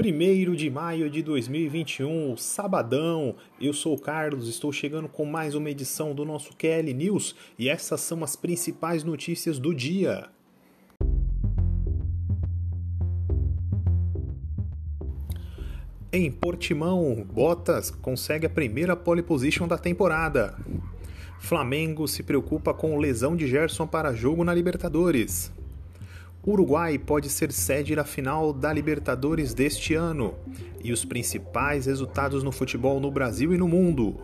1 0.00 0.54
de 0.54 0.70
maio 0.70 1.10
de 1.10 1.24
2021, 1.24 2.36
sabadão. 2.36 3.34
Eu 3.60 3.72
sou 3.72 3.96
o 3.96 4.00
Carlos, 4.00 4.48
estou 4.48 4.70
chegando 4.70 5.08
com 5.08 5.24
mais 5.24 5.56
uma 5.56 5.68
edição 5.70 6.14
do 6.14 6.24
nosso 6.24 6.54
QL 6.56 6.94
News 6.94 7.34
e 7.58 7.68
essas 7.68 8.00
são 8.00 8.22
as 8.22 8.36
principais 8.36 9.02
notícias 9.02 9.58
do 9.58 9.74
dia. 9.74 10.28
Em 16.12 16.30
Portimão, 16.30 17.26
Bottas 17.32 17.90
consegue 17.90 18.46
a 18.46 18.50
primeira 18.50 18.94
pole 18.94 19.20
position 19.20 19.66
da 19.66 19.76
temporada. 19.76 20.56
Flamengo 21.40 22.06
se 22.06 22.22
preocupa 22.22 22.72
com 22.72 22.98
lesão 22.98 23.34
de 23.34 23.48
Gerson 23.48 23.86
para 23.86 24.14
jogo 24.14 24.44
na 24.44 24.54
Libertadores. 24.54 25.57
Uruguai 26.50 26.98
pode 26.98 27.28
ser 27.28 27.52
sede 27.52 27.94
da 27.94 28.04
final 28.04 28.54
da 28.54 28.72
Libertadores 28.72 29.52
deste 29.52 29.94
ano. 29.94 30.34
E 30.82 30.92
os 30.92 31.04
principais 31.04 31.84
resultados 31.84 32.42
no 32.42 32.50
futebol 32.50 32.98
no 32.98 33.10
Brasil 33.10 33.52
e 33.52 33.58
no 33.58 33.68
mundo. 33.68 34.16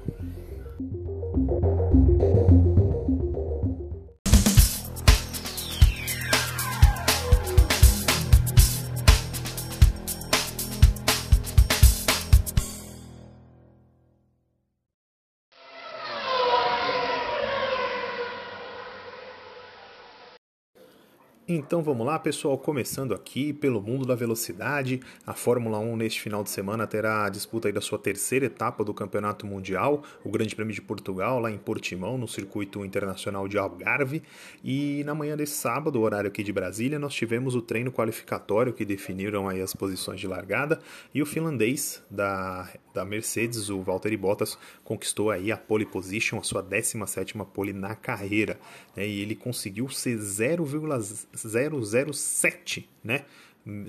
Então 21.46 21.82
vamos 21.82 22.06
lá, 22.06 22.18
pessoal, 22.18 22.56
começando 22.56 23.12
aqui 23.12 23.52
pelo 23.52 23.82
mundo 23.82 24.06
da 24.06 24.14
velocidade. 24.14 25.02
A 25.26 25.34
Fórmula 25.34 25.78
1 25.78 25.94
neste 25.94 26.22
final 26.22 26.42
de 26.42 26.48
semana 26.48 26.86
terá 26.86 27.26
a 27.26 27.28
disputa 27.28 27.70
da 27.70 27.82
sua 27.82 27.98
terceira 27.98 28.46
etapa 28.46 28.82
do 28.82 28.94
Campeonato 28.94 29.46
Mundial, 29.46 30.02
o 30.24 30.30
Grande 30.30 30.56
Prêmio 30.56 30.72
de 30.72 30.80
Portugal, 30.80 31.38
lá 31.38 31.50
em 31.50 31.58
Portimão, 31.58 32.16
no 32.16 32.26
circuito 32.26 32.82
internacional 32.82 33.46
de 33.46 33.58
Algarve. 33.58 34.22
E 34.64 35.02
na 35.04 35.14
manhã 35.14 35.36
desse 35.36 35.52
sábado, 35.52 36.00
horário 36.00 36.28
aqui 36.28 36.42
de 36.42 36.50
Brasília, 36.50 36.98
nós 36.98 37.12
tivemos 37.12 37.54
o 37.54 37.60
treino 37.60 37.92
qualificatório 37.92 38.72
que 38.72 38.82
definiram 38.82 39.46
aí 39.46 39.60
as 39.60 39.74
posições 39.74 40.20
de 40.20 40.26
largada 40.26 40.80
e 41.14 41.20
o 41.20 41.26
finlandês 41.26 42.02
da, 42.10 42.70
da 42.94 43.04
Mercedes, 43.04 43.68
o 43.68 43.82
Valtteri 43.82 44.16
Bottas, 44.16 44.56
conquistou 44.82 45.30
aí 45.30 45.52
a 45.52 45.58
pole 45.58 45.84
position, 45.84 46.38
a 46.38 46.42
sua 46.42 46.62
17ª 46.62 47.44
pole 47.44 47.74
na 47.74 47.94
carreira, 47.94 48.58
né? 48.96 49.06
E 49.06 49.20
ele 49.20 49.34
conseguiu 49.34 49.90
ser 49.90 50.16
0,0 50.16 51.33
007, 51.36 52.88
né? 53.02 53.24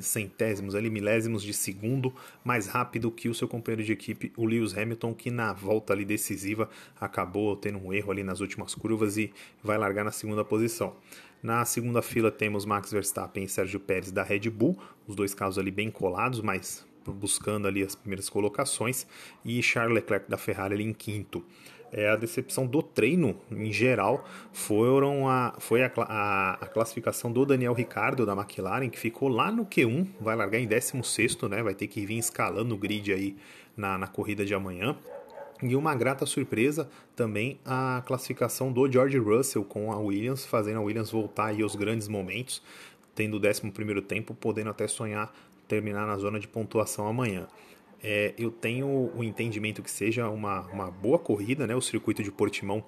centésimos, 0.01 0.73
ali, 0.73 0.89
milésimos 0.89 1.43
de 1.43 1.53
segundo 1.53 2.13
mais 2.43 2.67
rápido 2.67 3.11
que 3.11 3.27
o 3.27 3.33
seu 3.33 3.47
companheiro 3.47 3.83
de 3.83 3.91
equipe, 3.91 4.31
o 4.37 4.45
Lewis 4.45 4.77
Hamilton, 4.77 5.13
que 5.13 5.29
na 5.29 5.51
volta 5.51 5.93
ali 5.93 6.05
decisiva 6.05 6.69
acabou 6.99 7.55
tendo 7.55 7.79
um 7.79 7.91
erro 7.91 8.11
ali 8.11 8.23
nas 8.23 8.39
últimas 8.39 8.73
curvas 8.73 9.17
e 9.17 9.33
vai 9.61 9.77
largar 9.77 10.05
na 10.05 10.11
segunda 10.11 10.45
posição. 10.45 10.95
Na 11.43 11.63
segunda 11.65 12.01
fila 12.01 12.31
temos 12.31 12.65
Max 12.65 12.91
Verstappen 12.91 13.43
e 13.43 13.49
Sérgio 13.49 13.79
Pérez 13.79 14.11
da 14.11 14.23
Red 14.23 14.49
Bull, 14.49 14.79
os 15.05 15.15
dois 15.15 15.33
carros 15.33 15.59
ali 15.59 15.71
bem 15.71 15.91
colados, 15.91 16.41
mas 16.41 16.85
buscando 17.05 17.67
ali 17.67 17.83
as 17.83 17.93
primeiras 17.93 18.29
colocações, 18.29 19.05
e 19.43 19.61
Charles 19.61 19.93
Leclerc 19.93 20.29
da 20.29 20.37
Ferrari 20.37 20.73
ali 20.73 20.83
em 20.83 20.93
quinto 20.93 21.43
é, 21.91 22.09
a 22.09 22.15
decepção 22.15 22.65
do 22.65 22.81
treino, 22.81 23.35
em 23.51 23.71
geral, 23.71 24.25
foram 24.51 25.29
a, 25.29 25.55
foi 25.59 25.83
a, 25.83 25.91
a, 25.97 26.53
a, 26.53 26.67
classificação 26.67 27.31
do 27.31 27.45
Daniel 27.45 27.73
Ricardo 27.73 28.25
da 28.25 28.33
McLaren, 28.33 28.89
que 28.89 28.99
ficou 28.99 29.29
lá 29.29 29.51
no 29.51 29.65
Q1, 29.65 30.07
vai 30.19 30.35
largar 30.35 30.59
em 30.59 30.67
16, 30.67 31.41
né? 31.49 31.63
Vai 31.63 31.73
ter 31.73 31.87
que 31.87 32.05
vir 32.05 32.17
escalando 32.17 32.75
o 32.75 32.77
grid 32.77 33.13
aí 33.13 33.35
na, 33.77 33.97
na 33.97 34.07
corrida 34.07 34.45
de 34.45 34.53
amanhã. 34.53 34.95
E 35.63 35.75
uma 35.75 35.95
grata 35.95 36.25
surpresa 36.25 36.89
também 37.15 37.59
a 37.65 38.03
classificação 38.05 38.71
do 38.71 38.91
George 38.91 39.17
Russell 39.17 39.63
com 39.63 39.91
a 39.91 39.97
Williams, 39.97 40.45
fazendo 40.45 40.79
a 40.79 40.81
Williams 40.81 41.11
voltar 41.11 41.45
aí 41.45 41.61
aos 41.61 41.75
grandes 41.75 42.09
momentos, 42.09 42.61
tendo 43.15 43.37
o 43.37 43.39
11 43.39 44.01
tempo, 44.01 44.33
podendo 44.33 44.69
até 44.69 44.87
sonhar 44.87 45.33
terminar 45.65 46.05
na 46.05 46.17
zona 46.17 46.39
de 46.39 46.47
pontuação 46.47 47.07
amanhã 47.07 47.47
é, 48.07 48.35
eu 48.37 48.51
tenho 48.51 49.11
o 49.15 49.23
entendimento 49.23 49.81
que 49.81 49.89
seja 49.89 50.29
uma, 50.29 50.61
uma 50.67 50.91
boa 50.91 51.17
corrida, 51.17 51.65
né? 51.65 51.75
O 51.75 51.81
circuito 51.81 52.21
de 52.21 52.31
Portimão 52.31 52.85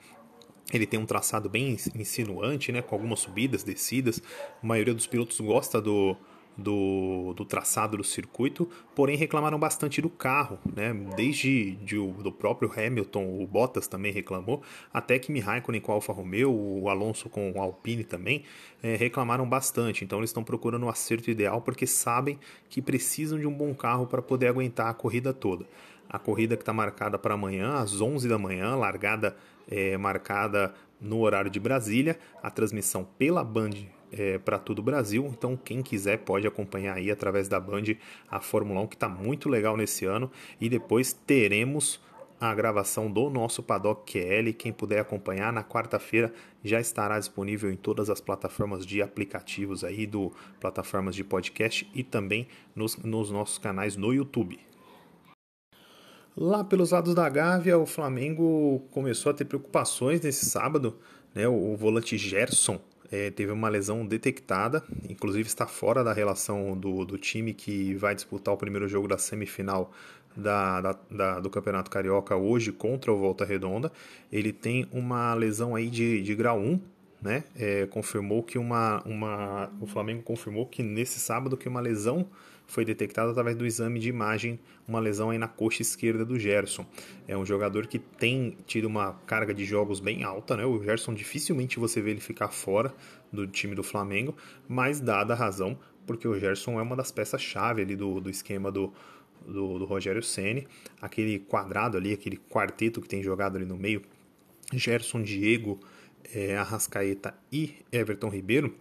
ele 0.72 0.86
tem 0.86 1.00
um 1.00 1.08
traçado 1.08 1.50
bem 1.50 1.76
insinuante, 1.96 2.72
né? 2.72 2.84
Com 2.84 2.94
algumas 2.94 3.22
subidas, 3.22 3.64
descidas. 3.64 4.22
A 4.62 4.68
maioria 4.68 4.94
dos 4.94 5.08
pilotos 5.08 5.40
gosta 5.40 5.82
do, 5.82 6.16
do, 6.58 7.34
do 7.36 7.46
traçado 7.46 7.98
do 7.98 8.04
circuito, 8.04 8.68
porém 8.96 9.16
reclamaram 9.16 9.60
bastante 9.60 10.02
do 10.02 10.10
carro, 10.10 10.58
né? 10.66 10.94
Desde 11.16 11.76
de, 11.76 11.96
do 11.96 12.32
próprio 12.32 12.72
Hamilton, 12.76 13.42
o 13.42 13.46
Bottas 13.46 13.88
também 13.88 14.12
reclamou, 14.12 14.64
até 14.92 15.20
que 15.20 15.38
Raikkonen 15.40 15.80
com 15.80 15.92
a 15.92 15.96
Alfa 15.96 16.12
Romeo, 16.12 16.52
o 16.52 16.90
Alonso 16.90 17.30
com 17.30 17.52
o 17.52 17.62
Alpine 17.62 18.04
também 18.04 18.44
é, 18.82 18.96
reclamaram 18.96 19.48
bastante. 19.48 20.04
Então 20.04 20.20
eles 20.20 20.32
estão 20.32 20.44
procurando 20.44 20.84
o 20.84 20.86
um 20.88 20.90
acerto 20.90 21.30
ideal 21.30 21.62
porque 21.62 21.86
sabem 21.86 22.40
que 22.70 22.82
precisam 22.82 23.38
de 23.38 23.46
um 23.46 23.54
bom 23.54 23.74
carro 23.76 24.08
para 24.08 24.22
poder 24.22 24.48
aguentar 24.48 24.88
a 24.88 24.94
corrida 24.94 25.34
toda. 25.34 25.66
A 26.10 26.18
corrida 26.18 26.56
que 26.56 26.62
está 26.64 26.74
marcada 26.74 27.20
para 27.20 27.34
amanhã, 27.34 27.76
às 27.76 28.00
11 28.02 28.28
da 28.28 28.40
manhã, 28.40 28.76
largada 28.76 29.36
é, 29.70 29.98
marcada 29.98 30.74
no 31.00 31.20
horário 31.20 31.52
de 31.52 31.60
Brasília, 31.60 32.18
a 32.42 32.50
transmissão 32.50 33.08
pela 33.18 33.44
Band 33.44 33.72
é, 34.12 34.38
para 34.38 34.58
todo 34.58 34.80
o 34.80 34.84
Brasil. 34.84 35.26
Então, 35.32 35.56
quem 35.58 35.82
quiser 35.82 36.20
pode 36.20 36.48
acompanhar 36.48 36.96
aí 36.96 37.12
através 37.12 37.48
da 37.48 37.60
Band 37.60 37.84
a 38.30 38.40
Fórmula 38.40 38.82
1, 38.82 38.88
que 38.88 38.96
está 38.96 39.10
muito 39.10 39.50
legal 39.50 39.76
nesse 39.76 40.06
ano. 40.06 40.32
E 40.60 40.70
depois 40.70 41.14
teremos 41.14 42.00
a 42.40 42.54
gravação 42.54 43.12
do 43.12 43.30
nosso 43.30 43.64
Paddock 43.64 44.12
QL. 44.12 44.54
Quem 44.54 44.72
puder 44.72 45.00
acompanhar, 45.00 45.52
na 45.52 45.64
quarta-feira 45.64 46.32
já 46.64 46.80
estará 46.80 47.18
disponível 47.18 47.72
em 47.72 47.76
todas 47.76 48.10
as 48.10 48.22
plataformas 48.22 48.86
de 48.86 49.02
aplicativos 49.02 49.84
aí, 49.84 50.06
do 50.06 50.32
plataformas 50.60 51.16
de 51.16 51.24
podcast 51.24 51.90
e 51.94 52.04
também 52.04 52.48
nos, 52.76 52.98
nos 52.98 53.32
nossos 53.32 53.58
canais 53.58 53.96
no 53.96 54.14
YouTube. 54.14 54.60
Lá 56.36 56.64
pelos 56.64 56.92
lados 56.92 57.16
da 57.16 57.28
Gávea, 57.28 57.80
o 57.80 57.86
Flamengo 57.88 58.86
começou 58.92 59.32
a 59.32 59.34
ter 59.34 59.46
preocupações 59.46 60.22
nesse 60.22 60.46
sábado. 60.46 60.96
Né? 61.34 61.48
O 61.48 61.76
volante 61.76 62.16
Gerson 62.16 62.80
é, 63.12 63.32
teve 63.32 63.52
uma 63.52 63.70
lesão 63.70 64.06
detectada, 64.06 64.84
inclusive 65.10 65.48
está 65.48 65.66
fora 65.66 66.04
da 66.04 66.14
relação 66.14 66.78
do, 66.78 67.06
do 67.06 67.18
time 67.18 67.54
que 67.54 67.94
vai 67.96 68.14
disputar 68.14 68.54
o 68.54 68.58
primeiro 68.58 68.88
jogo 68.88 69.08
da 69.08 69.18
semifinal 69.18 69.92
da, 70.36 70.82
da, 70.82 70.96
da, 71.10 71.40
do 71.40 71.50
Campeonato 71.50 71.90
Carioca 71.90 72.36
hoje 72.36 72.72
contra 72.72 73.12
o 73.12 73.18
Volta 73.18 73.44
Redonda. 73.44 73.92
Ele 74.32 74.54
tem 74.54 74.88
uma 74.92 75.34
lesão 75.34 75.76
aí 75.76 75.90
de, 75.90 76.22
de 76.22 76.36
grau 76.36 76.60
1, 76.60 76.80
né? 77.22 77.44
É, 77.56 77.88
confirmou 77.88 78.44
que 78.44 78.58
uma, 78.58 79.02
uma. 79.04 79.72
O 79.82 79.88
Flamengo 79.88 80.22
confirmou 80.22 80.66
que 80.66 80.84
nesse 80.84 81.20
sábado 81.20 81.58
que 81.58 81.68
uma 81.68 81.82
lesão 81.82 82.28
foi 82.68 82.84
detectada 82.84 83.32
através 83.32 83.56
do 83.56 83.66
exame 83.66 84.00
de 84.00 84.10
imagem, 84.10 84.60
uma 84.88 85.00
lesão 85.00 85.30
aí 85.30 85.38
na 85.38 85.48
coxa 85.48 85.82
esquerda 85.82 86.26
do 86.26 86.38
Gerson. 86.38 86.86
É 87.28 87.36
um 87.36 87.46
jogador 87.46 87.88
que 87.88 87.98
tem 87.98 88.58
tido 88.68 88.86
uma 88.86 89.14
carga 89.26 89.54
de 89.54 89.64
jogos 89.64 90.00
bem 90.00 90.24
alta, 90.24 90.58
né? 90.58 90.66
O 90.66 90.84
Gerson 90.84 91.14
dificilmente 91.14 91.80
você 91.80 92.02
vê 92.02 92.12
ele 92.12 92.20
ficar 92.20 92.50
fora 92.50 92.94
do 93.32 93.48
time 93.48 93.74
do 93.74 93.84
Flamengo, 93.84 94.36
mas 94.68 95.00
dada 95.00 95.34
a 95.34 95.38
razão, 95.38 95.80
porque 96.06 96.28
o 96.28 96.38
Gerson 96.38 96.80
é 96.80 96.82
uma 96.82 96.96
das 96.96 97.12
peças-chave 97.12 97.82
ali 97.82 97.96
do, 97.96 98.20
do 98.20 98.30
esquema 98.30 98.70
do, 98.72 98.94
do, 99.46 99.80
do 99.80 99.86
Rogério 99.86 100.22
Ceni, 100.22 100.68
aquele 101.02 101.40
quadrado 101.40 101.98
ali, 101.98 102.14
aquele 102.14 102.38
quarteto 102.38 103.02
que 103.02 103.08
tem 103.08 103.24
jogado 103.24 103.56
ali 103.56 103.66
no 103.66 103.78
meio, 103.78 104.02
Gerson, 104.74 105.24
Diego, 105.24 105.80
é, 106.34 106.58
Arrascaeta 106.58 107.34
e 107.52 107.76
Everton 107.92 108.30
Ribeiro, 108.30 108.76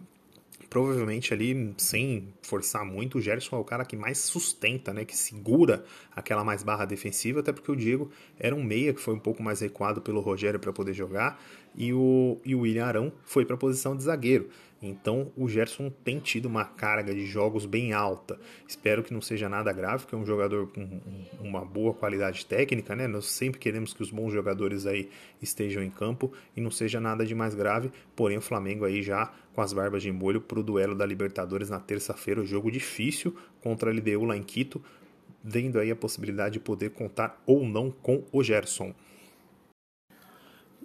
provavelmente 0.69 1.33
ali, 1.33 1.73
sem 1.77 2.33
forçar 2.41 2.85
muito, 2.85 3.17
o 3.17 3.21
Gerson 3.21 3.55
é 3.55 3.59
o 3.59 3.63
cara 3.63 3.85
que 3.85 3.95
mais 3.95 4.17
sustenta, 4.17 4.93
né, 4.93 5.05
que 5.05 5.15
segura 5.15 5.85
aquela 6.15 6.43
mais 6.43 6.63
barra 6.63 6.85
defensiva, 6.85 7.39
até 7.39 7.53
porque 7.53 7.71
o 7.71 7.75
Diego 7.75 8.11
era 8.37 8.53
um 8.55 8.63
meia 8.63 8.93
que 8.93 8.99
foi 8.99 9.13
um 9.13 9.19
pouco 9.19 9.41
mais 9.41 9.61
recuado 9.61 10.01
pelo 10.01 10.19
Rogério 10.19 10.59
para 10.59 10.73
poder 10.73 10.93
jogar, 10.93 11.41
e 11.75 11.93
o, 11.93 12.39
e 12.43 12.55
o 12.55 12.61
William 12.61 12.85
Arão 12.85 13.13
foi 13.23 13.45
para 13.45 13.55
a 13.55 13.57
posição 13.57 13.95
de 13.95 14.03
zagueiro. 14.03 14.49
Então 14.81 15.31
o 15.35 15.49
Gerson 15.49 15.89
tem 15.89 16.19
tido 16.19 16.45
uma 16.45 16.63
carga 16.63 17.13
de 17.13 17.25
jogos 17.25 17.65
bem 17.65 17.93
alta. 17.93 18.39
Espero 18.67 19.03
que 19.03 19.13
não 19.13 19.21
seja 19.21 19.49
nada 19.49 19.73
grave, 19.73 20.03
porque 20.03 20.15
é 20.15 20.17
um 20.17 20.25
jogador 20.25 20.67
com 20.67 21.01
uma 21.39 21.65
boa 21.65 21.93
qualidade 21.93 22.45
técnica, 22.45 22.95
né? 22.95 23.07
Nós 23.07 23.25
sempre 23.25 23.59
queremos 23.59 23.93
que 23.93 24.03
os 24.03 24.11
bons 24.11 24.31
jogadores 24.31 24.85
aí 24.85 25.09
estejam 25.41 25.81
em 25.81 25.89
campo 25.89 26.31
e 26.55 26.61
não 26.61 26.69
seja 26.69 26.99
nada 26.99 27.25
de 27.25 27.33
mais 27.33 27.55
grave. 27.55 27.91
Porém, 28.15 28.37
o 28.37 28.41
Flamengo 28.41 28.85
aí 28.85 29.01
já 29.01 29.33
com 29.53 29.61
as 29.61 29.73
barbas 29.73 30.03
de 30.03 30.11
molho 30.11 30.39
para 30.39 30.59
o 30.59 30.63
duelo 30.63 30.93
da 30.93 31.05
Libertadores 31.05 31.69
na 31.69 31.79
terça-feira, 31.79 32.41
o 32.41 32.45
jogo 32.45 32.69
difícil 32.69 33.35
contra 33.59 33.89
a 33.89 33.93
LDU 33.93 34.23
lá 34.23 34.37
em 34.37 34.43
Quito, 34.43 34.79
vendo 35.43 35.79
aí 35.79 35.89
a 35.89 35.95
possibilidade 35.95 36.53
de 36.53 36.59
poder 36.59 36.91
contar 36.91 37.41
ou 37.47 37.65
não 37.65 37.89
com 37.89 38.23
o 38.31 38.43
Gerson. 38.43 38.93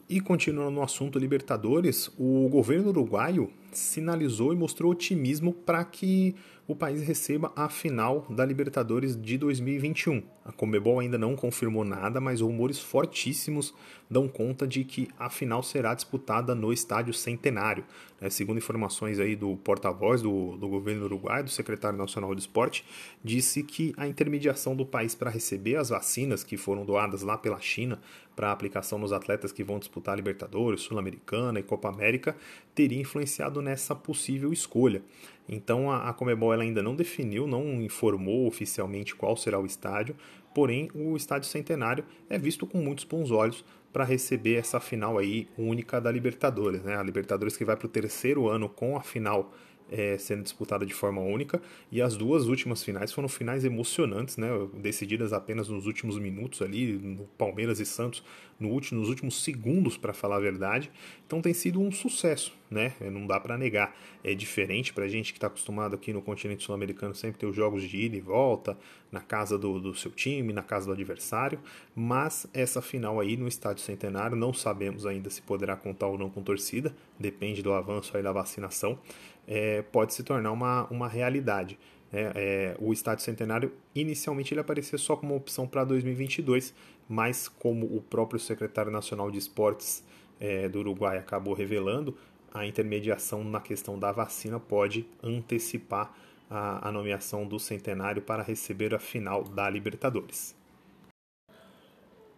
E 0.09 0.21
continuando 0.21 0.71
no 0.71 0.83
assunto 0.83 1.19
Libertadores, 1.19 2.11
o 2.19 2.49
governo 2.49 2.89
uruguaio 2.89 3.53
sinalizou 3.73 4.53
e 4.53 4.57
mostrou 4.57 4.93
otimismo 4.93 5.53
para 5.53 5.85
que 5.85 6.35
o 6.67 6.77
país 6.77 7.03
receba 7.03 7.53
a 7.57 7.69
final 7.69 8.25
da 8.31 8.45
Libertadores 8.45 9.21
de 9.21 9.37
2021. 9.37 10.23
A 10.45 10.53
Comebol 10.53 11.01
ainda 11.01 11.19
não 11.19 11.35
confirmou 11.35 11.85
nada, 11.85 12.21
mas 12.21 12.41
rumores 12.41 12.79
fortíssimos 12.79 13.75
dão 14.09 14.29
conta 14.29 14.67
de 14.67 14.85
que 14.85 15.09
a 15.19 15.29
final 15.31 15.63
será 15.63 15.95
disputada 15.95 16.55
no 16.55 16.73
Estádio 16.73 17.15
Centenário. 17.15 17.85
É, 18.21 18.31
segundo 18.31 18.59
informações 18.59 19.19
aí 19.19 19.35
do 19.35 19.57
porta-voz 19.57 20.23
do, 20.23 20.57
do 20.57 20.69
governo 20.69 21.07
uruguai, 21.07 21.43
do 21.43 21.51
secretário 21.51 21.99
nacional 21.99 22.35
de 22.35 22.41
esporte, 22.41 22.85
disse 23.25 23.63
que 23.63 23.93
a 23.97 24.07
intermediação 24.07 24.77
do 24.77 24.87
país 24.87 25.15
para 25.15 25.31
receber 25.31 25.77
as 25.77 25.89
vacinas 25.89 26.45
que 26.45 26.57
foram 26.57 26.85
doadas 26.85 27.23
lá 27.23 27.37
pela 27.37 27.61
China 27.61 27.99
para 28.35 28.53
aplicação 28.53 28.99
nos 28.99 29.13
atletas 29.13 29.53
que 29.53 29.65
vão 29.65 29.79
disputar 29.79 30.15
a 30.15 30.17
Libertadores, 30.17 30.83
Sul-Americana 30.83 31.59
e 31.59 31.63
Copa 31.63 31.89
América 31.89 32.37
teria 32.75 33.01
influenciado 33.01 33.61
nessa 33.62 33.94
possível 33.94 34.53
escolha. 34.53 35.03
Então 35.49 35.91
a, 35.91 36.09
a 36.09 36.12
Comebol 36.12 36.53
ainda 36.53 36.82
não 36.82 36.94
definiu, 36.94 37.47
não 37.47 37.81
informou 37.82 38.47
oficialmente 38.47 39.14
qual 39.14 39.37
será 39.37 39.59
o 39.59 39.67
estádio, 39.67 40.17
porém 40.55 40.91
o 40.94 41.17
estádio 41.17 41.49
Centenário 41.49 42.05
é 42.29 42.38
visto 42.38 42.67
com 42.67 42.79
muitos 42.79 43.05
bons 43.05 43.31
olhos 43.31 43.64
para 43.93 44.05
receber 44.05 44.55
essa 44.55 44.81
final 44.81 45.19
aí 45.19 45.47
única 45.56 46.00
da 46.00 46.11
Libertadores, 46.11 46.82
né? 46.82 46.97
A 46.97 47.03
Libertadores 47.03 47.56
que 47.56 47.64
vai 47.64 47.76
para 47.76 47.87
o 47.87 47.91
terceiro 47.91 48.49
ano 48.49 48.69
com 48.69 48.97
a 48.97 49.03
final 49.03 49.53
é, 49.93 50.17
sendo 50.17 50.43
disputada 50.43 50.87
de 50.87 50.94
forma 50.94 51.21
única 51.21 51.61
e 51.91 52.00
as 52.00 52.17
duas 52.17 52.47
últimas 52.47 52.83
finais 52.83 53.12
foram 53.12 53.29
finais 53.29 53.65
emocionantes, 53.65 54.39
né, 54.39 54.49
decididas 54.75 55.33
apenas 55.33 55.69
nos 55.69 55.87
últimos 55.87 56.19
minutos 56.19 56.62
ali, 56.62 56.94
no 56.94 57.25
Palmeiras 57.37 57.79
e 57.79 57.85
Santos, 57.85 58.25
no 58.59 58.69
último, 58.69 59.00
nos 59.00 59.09
últimos 59.09 59.43
segundos, 59.43 59.97
para 59.97 60.15
falar 60.15 60.37
a 60.37 60.41
verdade. 60.41 60.91
Então 61.27 61.43
tem 61.43 61.53
sido 61.53 61.81
um 61.81 61.91
sucesso, 61.91 62.53
né? 62.71 62.94
Não 63.00 63.27
dá 63.27 63.41
para 63.41 63.59
negar. 63.59 63.94
É 64.23 64.35
diferente 64.35 64.93
para 64.93 65.05
a 65.05 65.09
gente 65.09 65.33
que 65.33 65.39
está 65.39 65.49
acostumado 65.49 65.94
aqui 65.94 66.12
no 66.12 66.23
continente 66.23 66.62
sul-americano 66.62 67.15
sempre 67.15 67.41
ter 67.41 67.47
os 67.47 67.56
jogos 67.56 67.83
de 67.83 67.97
ida 67.97 68.17
e 68.17 68.21
volta 68.21 68.79
na 69.11 69.21
casa 69.21 69.59
do, 69.59 69.79
do 69.79 69.94
seu 69.94 70.11
time, 70.11 70.53
na 70.53 70.62
casa 70.62 70.87
do 70.87 70.93
adversário, 70.93 71.59
mas 71.94 72.47
essa 72.55 72.81
final 72.81 73.21
aí 73.21 73.37
no 73.37 73.47
Estádio 73.47 73.83
Centenário 73.83 74.35
não 74.35 74.55
sabemos 74.55 75.05
ainda 75.05 75.29
se 75.29 75.43
poderá 75.43 75.77
contar 75.77 76.06
ou 76.06 76.17
não 76.17 76.31
com 76.31 76.43
torcida, 76.43 76.94
depende 77.19 77.62
do 77.62 77.75
avanço 77.75 78.17
aí 78.17 78.23
da 78.23 78.33
vacinação 78.33 78.99
é, 79.47 79.83
pode 79.83 80.15
se 80.15 80.23
tornar 80.23 80.53
uma, 80.53 80.87
uma 80.89 81.09
realidade. 81.09 81.79
É, 82.12 82.33
é, 82.35 82.77
o 82.79 82.93
Estádio 82.93 83.25
Centenário, 83.25 83.73
inicialmente, 83.94 84.53
ele 84.53 84.61
aparecia 84.61 84.99
só 84.99 85.17
como 85.17 85.35
opção 85.35 85.67
para 85.67 85.83
2022, 85.85 86.75
mas 87.09 87.49
como 87.49 87.87
o 87.87 88.03
próprio 88.03 88.39
secretário 88.39 88.93
nacional 88.93 89.31
de 89.31 89.39
esportes 89.39 90.05
é, 90.39 90.69
do 90.69 90.81
Uruguai 90.81 91.19
acabou 91.19 91.55
revelando, 91.55 92.17
a 92.53 92.67
intermediação 92.67 93.43
na 93.43 93.61
questão 93.61 93.99
da 93.99 94.12
vacina 94.12 94.61
pode 94.61 95.06
antecipar 95.23 96.15
a, 96.50 96.89
a 96.89 96.93
nomeação 96.93 97.47
do 97.47 97.59
Centenário 97.59 98.21
para 98.21 98.43
receber 98.43 98.94
a 98.94 98.99
final 98.99 99.43
da 99.43 99.71
Libertadores. 99.71 100.55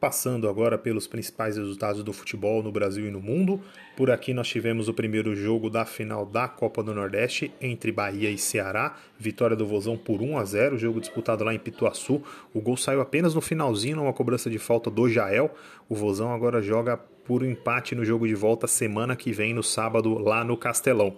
Passando 0.05 0.51
agora 0.51 0.77
pelos 0.77 1.07
principais 1.07 1.57
resultados 1.57 2.05
do 2.05 2.13
futebol 2.13 2.63
no 2.63 2.71
Brasil 2.71 3.07
e 3.07 3.11
no 3.11 3.23
mundo. 3.23 3.59
Por 3.97 4.11
aqui 4.11 4.35
nós 4.35 4.47
tivemos 4.47 4.87
o 4.87 4.93
primeiro 4.93 5.35
jogo 5.35 5.71
da 5.71 5.87
final 5.87 6.27
da 6.27 6.47
Copa 6.47 6.83
do 6.83 6.93
Nordeste 6.95 7.51
entre 7.59 7.91
Bahia 7.91 8.31
e 8.31 8.37
Ceará. 8.37 8.97
Vitória 9.19 9.57
do 9.57 9.67
Vozão 9.67 9.97
por 9.97 10.21
1 10.21 10.37
a 10.37 10.45
0, 10.45 10.77
jogo 10.77 11.01
disputado 11.01 11.43
lá 11.43 11.55
em 11.55 11.59
Pituaçu. 11.59 12.23
O 12.53 12.61
gol 12.61 12.77
saiu 12.77 13.01
apenas 13.01 13.35
no 13.35 13.41
finalzinho, 13.41 13.97
numa 13.97 14.13
cobrança 14.13 14.51
de 14.51 14.59
falta 14.59 14.91
do 14.91 15.09
Jael. 15.09 15.55
O 15.89 15.95
Vozão 15.95 16.35
agora 16.35 16.61
joga 16.61 16.99
por 16.99 17.43
um 17.43 17.47
empate 17.47 17.95
no 17.95 18.05
jogo 18.05 18.29
de 18.29 18.35
volta 18.35 18.67
semana 18.67 19.17
que 19.17 19.33
vem, 19.33 19.55
no 19.55 19.63
sábado, 19.63 20.19
lá 20.19 20.45
no 20.45 20.59
Castelão. 20.59 21.17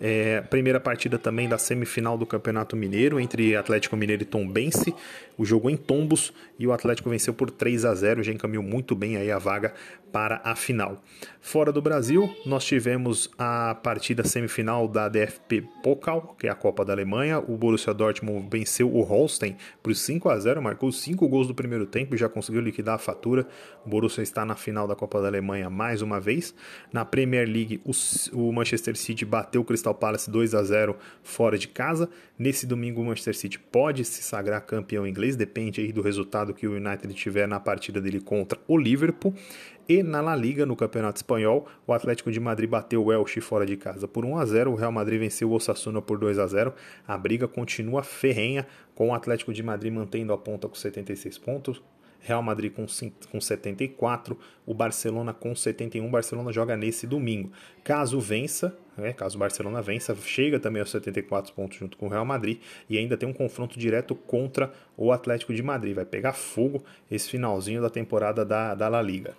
É, 0.00 0.42
primeira 0.42 0.78
partida 0.78 1.18
também 1.18 1.48
da 1.48 1.58
semifinal 1.58 2.18
do 2.18 2.26
Campeonato 2.26 2.76
Mineiro 2.76 3.18
entre 3.18 3.56
Atlético 3.56 3.96
Mineiro 3.96 4.22
e 4.22 4.26
Tombense. 4.26 4.94
O 5.38 5.44
jogo 5.44 5.68
em 5.68 5.76
Tombos 5.76 6.32
e 6.58 6.66
o 6.66 6.72
Atlético 6.72 7.10
venceu 7.10 7.34
por 7.34 7.50
3 7.50 7.84
a 7.84 7.94
0, 7.94 8.22
já 8.22 8.32
encaminhou 8.32 8.62
muito 8.62 8.94
bem 8.94 9.16
aí 9.16 9.30
a 9.30 9.38
vaga 9.38 9.74
para 10.12 10.40
a 10.44 10.54
final. 10.54 11.02
Fora 11.42 11.70
do 11.70 11.82
Brasil, 11.82 12.34
nós 12.46 12.64
tivemos 12.64 13.30
a 13.38 13.74
partida 13.74 14.24
semifinal 14.24 14.88
da 14.88 15.08
DFP 15.08 15.62
Pokal, 15.82 16.34
que 16.38 16.46
é 16.46 16.50
a 16.50 16.54
Copa 16.54 16.84
da 16.84 16.92
Alemanha. 16.94 17.38
O 17.38 17.56
Borussia 17.56 17.92
Dortmund 17.92 18.48
venceu 18.50 18.90
o 18.90 19.02
Holstein 19.02 19.56
por 19.82 19.94
5 19.94 20.28
a 20.30 20.38
0, 20.38 20.62
marcou 20.62 20.90
5 20.90 21.28
gols 21.28 21.48
no 21.48 21.54
primeiro 21.54 21.84
tempo 21.84 22.14
e 22.14 22.18
já 22.18 22.28
conseguiu 22.28 22.62
liquidar 22.62 22.94
a 22.94 22.98
fatura. 22.98 23.46
O 23.84 23.90
Borussia 23.90 24.22
está 24.22 24.44
na 24.44 24.56
final 24.56 24.88
da 24.88 24.96
Copa 24.96 25.20
da 25.20 25.28
Alemanha 25.28 25.68
mais 25.68 26.00
uma 26.00 26.18
vez. 26.18 26.54
Na 26.90 27.04
Premier 27.04 27.46
League, 27.46 27.80
o 28.32 28.52
Manchester 28.52 28.96
City 28.96 29.24
bateu 29.24 29.60
o 29.60 29.64
Crystal 29.64 29.85
Palace 29.94 30.30
2 30.30 30.54
a 30.54 30.62
0 30.62 30.96
fora 31.22 31.58
de 31.58 31.68
casa. 31.68 32.08
Nesse 32.38 32.66
domingo, 32.66 33.00
o 33.00 33.04
Manchester 33.04 33.36
City 33.36 33.58
pode 33.58 34.04
se 34.04 34.22
sagrar 34.22 34.60
campeão 34.66 35.06
inglês, 35.06 35.36
depende 35.36 35.80
aí 35.80 35.92
do 35.92 36.02
resultado 36.02 36.52
que 36.52 36.66
o 36.66 36.76
United 36.76 37.12
tiver 37.14 37.46
na 37.46 37.58
partida 37.58 38.00
dele 38.00 38.20
contra 38.20 38.58
o 38.66 38.76
Liverpool. 38.76 39.34
E 39.88 40.02
na 40.02 40.20
La 40.20 40.34
Liga, 40.34 40.66
no 40.66 40.74
Campeonato 40.74 41.18
Espanhol, 41.18 41.68
o 41.86 41.92
Atlético 41.92 42.32
de 42.32 42.40
Madrid 42.40 42.68
bateu 42.68 43.04
o 43.04 43.12
Elche 43.12 43.40
fora 43.40 43.64
de 43.64 43.76
casa 43.76 44.08
por 44.08 44.24
1 44.24 44.36
a 44.36 44.44
0, 44.44 44.72
o 44.72 44.74
Real 44.74 44.90
Madrid 44.90 45.20
venceu 45.20 45.48
o 45.48 45.54
Osasuna 45.54 46.02
por 46.02 46.18
2 46.18 46.40
a 46.40 46.46
0. 46.46 46.74
A 47.06 47.16
briga 47.16 47.46
continua 47.46 48.02
ferrenha, 48.02 48.66
com 48.96 49.10
o 49.10 49.14
Atlético 49.14 49.52
de 49.52 49.62
Madrid 49.62 49.92
mantendo 49.92 50.32
a 50.32 50.38
ponta 50.38 50.66
com 50.66 50.74
76 50.74 51.38
pontos, 51.38 51.80
Real 52.20 52.42
Madrid 52.42 52.72
com, 52.72 52.86
com 53.30 53.40
74, 53.40 54.38
o 54.64 54.74
Barcelona 54.74 55.32
com 55.32 55.54
71. 55.54 56.06
O 56.06 56.10
Barcelona 56.10 56.52
joga 56.52 56.76
nesse 56.76 57.06
domingo. 57.06 57.52
Caso 57.84 58.20
vença, 58.20 58.76
né, 58.96 59.12
caso 59.12 59.36
o 59.36 59.38
Barcelona 59.38 59.80
vença, 59.80 60.14
chega 60.16 60.58
também 60.58 60.80
aos 60.80 60.90
74 60.90 61.52
pontos 61.52 61.78
junto 61.78 61.96
com 61.96 62.06
o 62.06 62.08
Real 62.08 62.24
Madrid 62.24 62.60
e 62.88 62.98
ainda 62.98 63.16
tem 63.16 63.28
um 63.28 63.32
confronto 63.32 63.78
direto 63.78 64.14
contra 64.14 64.72
o 64.96 65.12
Atlético 65.12 65.54
de 65.54 65.62
Madrid. 65.62 65.94
Vai 65.94 66.04
pegar 66.04 66.32
fogo 66.32 66.84
esse 67.10 67.28
finalzinho 67.30 67.80
da 67.80 67.90
temporada 67.90 68.44
da, 68.44 68.74
da 68.74 68.88
La 68.88 69.02
Liga. 69.02 69.36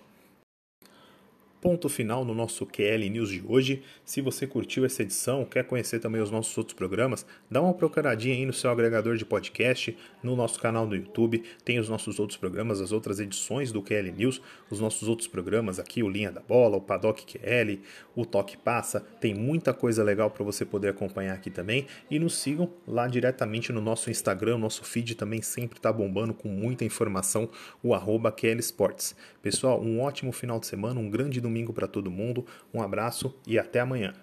Ponto 1.60 1.88
final 1.88 2.24
no 2.24 2.34
nosso 2.34 2.64
QL 2.64 3.10
News 3.10 3.30
de 3.30 3.42
hoje. 3.44 3.82
Se 4.04 4.20
você 4.20 4.46
curtiu 4.46 4.84
essa 4.84 5.02
edição, 5.02 5.44
quer 5.44 5.64
conhecer 5.64 5.98
também 5.98 6.22
os 6.22 6.30
nossos 6.30 6.56
outros 6.56 6.72
programas, 6.76 7.26
dá 7.50 7.60
uma 7.60 7.74
procuradinha 7.74 8.32
aí 8.36 8.46
no 8.46 8.52
seu 8.52 8.70
agregador 8.70 9.16
de 9.16 9.24
podcast, 9.24 9.96
no 10.22 10.36
nosso 10.36 10.60
canal 10.60 10.86
no 10.86 10.94
YouTube. 10.94 11.42
Tem 11.64 11.80
os 11.80 11.88
nossos 11.88 12.20
outros 12.20 12.36
programas, 12.36 12.80
as 12.80 12.92
outras 12.92 13.18
edições 13.18 13.72
do 13.72 13.82
QL 13.82 14.12
News, 14.16 14.40
os 14.70 14.78
nossos 14.78 15.08
outros 15.08 15.26
programas 15.26 15.80
aqui, 15.80 16.00
o 16.00 16.08
Linha 16.08 16.30
da 16.30 16.40
Bola, 16.40 16.76
o 16.76 16.80
Paddock 16.80 17.24
QL, 17.26 17.80
o 18.14 18.24
Toque 18.24 18.56
Passa. 18.56 19.00
Tem 19.20 19.34
muita 19.34 19.74
coisa 19.74 20.04
legal 20.04 20.30
para 20.30 20.44
você 20.44 20.64
poder 20.64 20.90
acompanhar 20.90 21.34
aqui 21.34 21.50
também. 21.50 21.86
E 22.08 22.20
nos 22.20 22.38
sigam 22.38 22.70
lá 22.86 23.08
diretamente 23.08 23.72
no 23.72 23.80
nosso 23.80 24.10
Instagram, 24.10 24.54
o 24.54 24.58
nosso 24.58 24.84
feed 24.84 25.16
também 25.16 25.42
sempre 25.42 25.80
está 25.80 25.92
bombando 25.92 26.32
com 26.32 26.48
muita 26.48 26.84
informação, 26.84 27.48
o 27.82 27.94
arroba 27.94 28.30
QL 28.30 28.60
Sports. 28.60 29.16
Pessoal, 29.42 29.82
um 29.82 30.00
ótimo 30.00 30.30
final 30.30 30.60
de 30.60 30.66
semana, 30.66 31.00
um 31.00 31.10
grande 31.10 31.40
domingo 31.48 31.72
para 31.72 31.88
todo 31.88 32.10
mundo. 32.10 32.46
Um 32.72 32.82
abraço 32.82 33.34
e 33.46 33.58
até 33.58 33.80
amanhã. 33.80 34.14